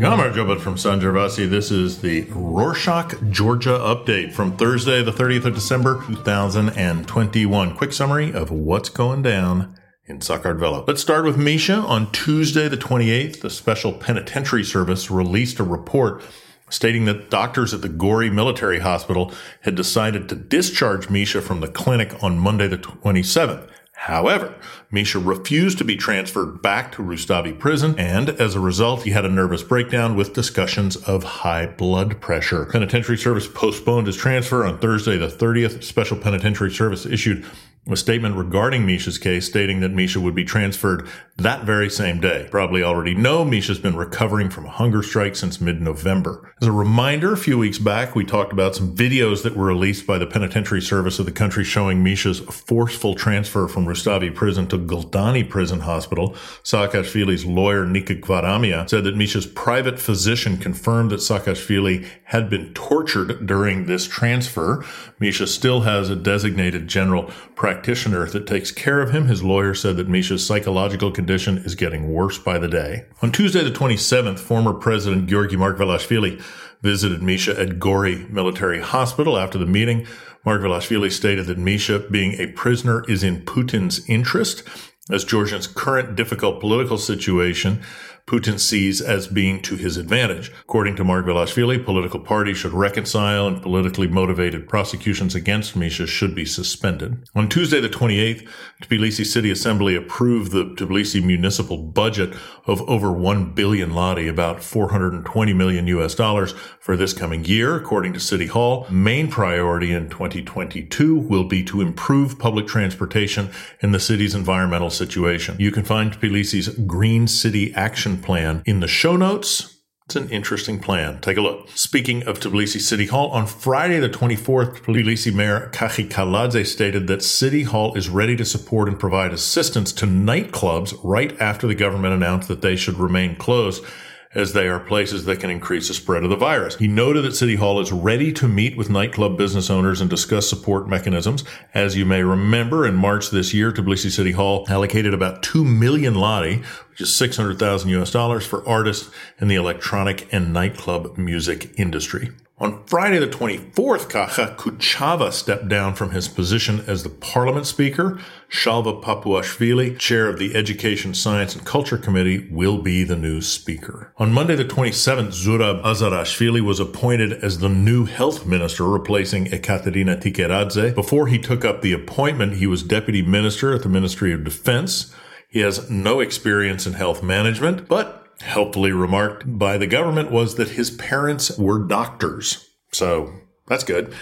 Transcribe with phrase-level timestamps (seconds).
[0.00, 1.46] Yamar Jobot from San Gervasi.
[1.46, 7.76] This is the Rorschach, Georgia update from Thursday, the 30th of December, 2021.
[7.76, 9.76] Quick summary of what's going down
[10.06, 10.88] in Sakartvelo.
[10.88, 11.74] Let's start with Misha.
[11.74, 16.22] On Tuesday, the 28th, the Special Penitentiary Service released a report
[16.70, 21.68] stating that doctors at the Gori Military Hospital had decided to discharge Misha from the
[21.68, 23.68] clinic on Monday, the 27th.
[24.04, 24.54] However,
[24.90, 29.26] Misha refused to be transferred back to Rustavi prison, and as a result, he had
[29.26, 32.64] a nervous breakdown with discussions of high blood pressure.
[32.64, 35.84] Penitentiary Service postponed his transfer on Thursday, the 30th.
[35.84, 37.44] Special Penitentiary Service issued
[37.86, 41.08] a statement regarding Misha's case stating that Misha would be transferred
[41.38, 42.46] that very same day.
[42.50, 46.52] Probably already know Misha's been recovering from a hunger strike since mid-November.
[46.60, 50.06] As a reminder, a few weeks back, we talked about some videos that were released
[50.06, 54.78] by the Penitentiary Service of the country showing Misha's forceful transfer from Rustavi prison to
[54.78, 56.32] Gldani Prison Hospital.
[56.62, 63.46] Saakashvili's lawyer, Nika Gvaramia, said that Misha's private physician confirmed that Saakashvili had been tortured
[63.46, 64.84] during this transfer.
[65.18, 67.30] Misha still has a designated general
[67.70, 69.26] practitioner that takes care of him.
[69.26, 73.04] His lawyer said that Misha's psychological condition is getting worse by the day.
[73.22, 76.42] On Tuesday, the 27th, former President Giorgi Margvelashvili
[76.82, 79.38] visited Misha at Gori Military Hospital.
[79.38, 80.04] After the meeting,
[80.44, 84.64] Margvelashvili stated that Misha, being a prisoner, is in Putin's interest
[85.12, 87.82] as Georgia's current difficult political situation
[88.30, 90.52] Putin sees as being to his advantage.
[90.62, 96.44] According to Margvelashvili, political parties should reconcile and politically motivated prosecutions against Misha should be
[96.44, 97.24] suspended.
[97.34, 98.48] On Tuesday, the 28th,
[98.82, 102.32] Tbilisi City Assembly approved the Tbilisi municipal budget
[102.66, 107.74] of over 1 billion lari, about 420 million US dollars for this coming year.
[107.74, 113.50] According to City Hall, main priority in 2022 will be to improve public transportation
[113.80, 115.56] in the city's environmental situation.
[115.58, 119.78] You can find Tbilisi's Green City Action plan in the show notes.
[120.06, 121.20] It's an interesting plan.
[121.20, 121.68] Take a look.
[121.76, 127.22] Speaking of Tbilisi City Hall, on Friday the 24th, Tbilisi Mayor Kakha Kaladze stated that
[127.22, 132.12] City Hall is ready to support and provide assistance to nightclubs right after the government
[132.12, 133.84] announced that they should remain closed
[134.32, 136.76] as they are places that can increase the spread of the virus.
[136.76, 140.48] He noted that City Hall is ready to meet with nightclub business owners and discuss
[140.48, 141.42] support mechanisms.
[141.74, 146.14] As you may remember, in March this year, Tbilisi City Hall allocated about 2 million
[146.14, 149.10] lari, which is 600,000 US dollars for artists
[149.40, 152.30] in the electronic and nightclub music industry.
[152.62, 158.20] On Friday the 24th, Kakha Kuchava stepped down from his position as the parliament speaker.
[158.50, 164.12] Shalva Papuashvili, chair of the Education, Science and Culture Committee, will be the new speaker.
[164.18, 170.18] On Monday the 27th, Zurab Azarashvili was appointed as the new health minister, replacing Ekaterina
[170.18, 170.94] Tikaradze.
[170.94, 175.14] Before he took up the appointment, he was deputy minister at the Ministry of Defense.
[175.48, 180.70] He has no experience in health management, but helpfully remarked by the government was that
[180.70, 182.68] his parents were doctors.
[182.92, 183.32] So
[183.66, 184.12] that's good.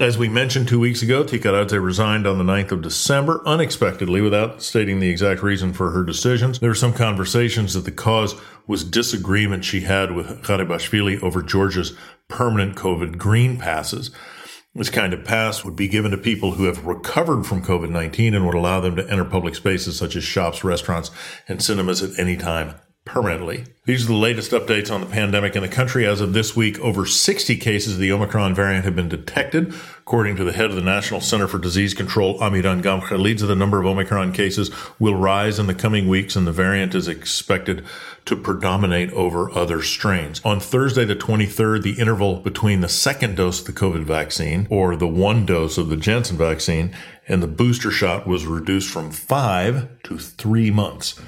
[0.00, 4.62] As we mentioned two weeks ago, Tikaradze resigned on the 9th of December unexpectedly without
[4.62, 6.58] stating the exact reason for her decisions.
[6.58, 8.34] There were some conversations that the cause
[8.66, 11.96] was disagreement she had with Gharibashvili over Georgia's
[12.28, 14.10] permanent COVID green passes.
[14.74, 18.34] This kind of pass would be given to people who have recovered from COVID 19
[18.34, 21.10] and would allow them to enter public spaces such as shops, restaurants,
[21.48, 22.74] and cinemas at any time
[23.06, 23.64] permanently.
[23.86, 26.04] These are the latest updates on the pandemic in the country.
[26.04, 29.72] As of this week, over 60 cases of the Omicron variant have been detected.
[30.00, 33.80] According to the head of the National Center for Disease Control, Amiran Gamkrelidze, the number
[33.80, 37.84] of Omicron cases will rise in the coming weeks and the variant is expected
[38.24, 40.40] to predominate over other strains.
[40.44, 44.96] On Thursday, the 23rd, the interval between the second dose of the COVID vaccine or
[44.96, 46.92] the one dose of the Janssen vaccine
[47.28, 51.20] and the booster shot was reduced from five to three months.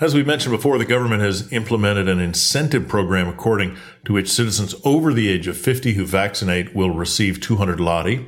[0.00, 4.74] As we mentioned before, the government has implemented an incentive program according to which citizens
[4.82, 8.26] over the age of 50 who vaccinate will receive 200 lari,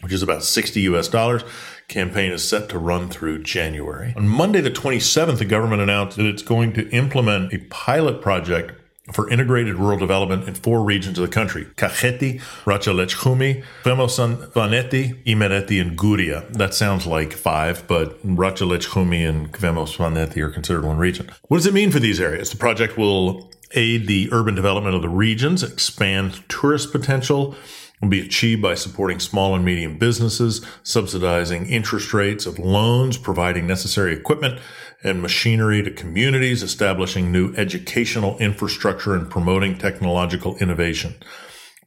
[0.00, 1.44] which is about 60 US dollars.
[1.88, 4.14] Campaign is set to run through January.
[4.16, 8.72] On Monday, the 27th, the government announced that it's going to implement a pilot project
[9.12, 15.98] for integrated rural development in four regions of the country Kakheti, Rachalechkhumi, Kvemosvaneti, Imereti, and
[15.98, 16.50] Guria.
[16.52, 21.30] That sounds like five, but Rachalechkhumi and Kvemosvaneti are considered one region.
[21.48, 22.50] What does it mean for these areas?
[22.50, 27.54] The project will aid the urban development of the regions, expand tourist potential,
[28.00, 33.66] will be achieved by supporting small and medium businesses, subsidizing interest rates of loans, providing
[33.66, 34.60] necessary equipment
[35.02, 41.14] and machinery to communities, establishing new educational infrastructure and promoting technological innovation.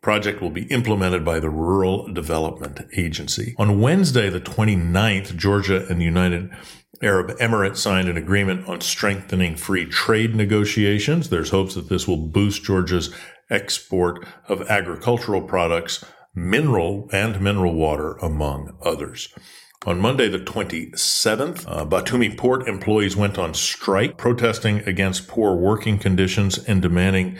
[0.02, 3.56] Project will be implemented by the Rural Development Agency.
[3.58, 6.50] On Wednesday, the 29th, Georgia and the United
[7.02, 11.30] Arab Emirates signed an agreement on strengthening free trade negotiations.
[11.30, 13.14] There's hopes that this will boost Georgia's
[13.50, 16.04] export of agricultural products,
[16.36, 19.30] mineral and mineral water, among others.
[19.86, 25.98] On Monday, the 27th, uh, Batumi port employees went on strike, protesting against poor working
[25.98, 27.38] conditions and demanding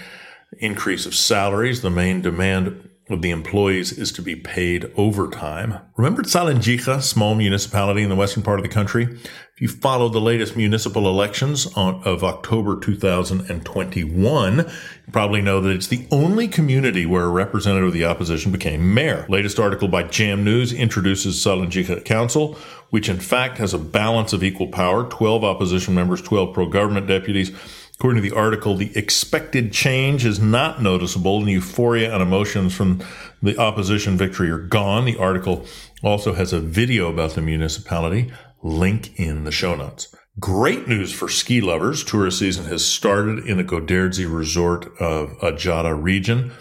[0.60, 1.82] increase of salaries.
[1.82, 5.80] The main demand of the employees is to be paid overtime.
[5.96, 9.04] Remember Tsalenjikha, small municipality in the western part of the country?
[9.06, 14.66] If you followed the latest municipal elections on, of October 2021, you
[15.12, 19.26] probably know that it's the only community where a representative of the opposition became mayor.
[19.30, 22.56] Latest article by Jam News introduces Tsalenjikha Council,
[22.92, 27.52] which in fact has a balance of equal power, 12 opposition members, 12 pro-government deputies,
[28.00, 33.04] According to the article, the expected change is not noticeable and euphoria and emotions from
[33.42, 35.06] the opposition victory are gone.
[35.06, 35.66] The article
[36.04, 38.32] also has a video about the municipality.
[38.62, 40.16] Link in the show notes.
[40.40, 42.04] Great news for ski lovers.
[42.04, 46.52] Tourist season has started in the Goderdzi resort of Adjara region.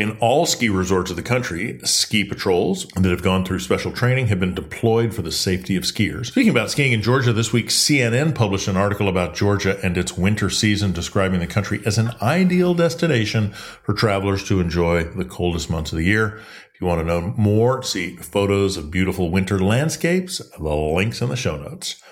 [0.00, 4.28] In all ski resorts of the country, ski patrols that have gone through special training
[4.28, 6.28] have been deployed for the safety of skiers.
[6.28, 10.16] Speaking about skiing in Georgia, this week CNN published an article about Georgia and its
[10.16, 15.68] winter season, describing the country as an ideal destination for travelers to enjoy the coldest
[15.68, 16.38] months of the year.
[16.72, 21.28] If you want to know more, see photos of beautiful winter landscapes, the links in
[21.28, 22.02] the show notes.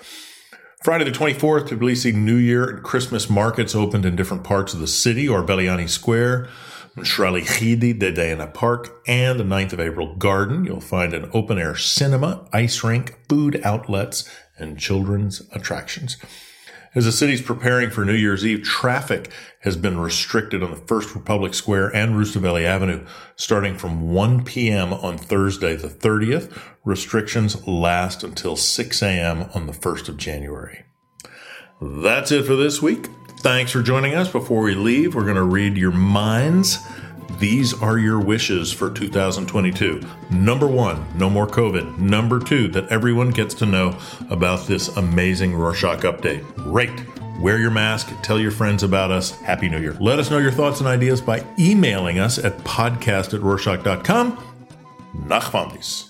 [0.83, 4.87] Friday the 24th, Tbilisi New Year and Christmas markets opened in different parts of the
[4.87, 6.49] city or Orbeliani Square.
[7.01, 10.65] Shralichidi de Diana Park, and the 9th of April Garden.
[10.65, 16.17] You'll find an open air cinema, ice rink, food outlets, and children's attractions.
[16.95, 19.31] As the city's preparing for New Year's Eve, traffic
[19.61, 23.05] has been restricted on the First Republic Square and Rustaveli Avenue
[23.35, 24.91] starting from 1 p.m.
[24.93, 26.59] on Thursday the 30th.
[26.83, 29.49] Restrictions last until 6 a.m.
[29.53, 30.83] on the 1st of January.
[31.79, 33.07] That's it for this week.
[33.39, 34.29] Thanks for joining us.
[34.29, 36.79] Before we leave, we're going to read your minds.
[37.39, 40.01] These are your wishes for 2022.
[40.29, 41.97] Number one, no more COVID.
[41.99, 43.97] Number two, that everyone gets to know
[44.29, 46.43] about this amazing Rorschach update.
[46.55, 46.91] Great.
[47.39, 48.11] Wear your mask.
[48.23, 49.31] Tell your friends about us.
[49.39, 49.95] Happy New Year.
[50.01, 54.37] Let us know your thoughts and ideas by emailing us at podcast at Rorschach.com.
[55.15, 56.08] Nachvandis.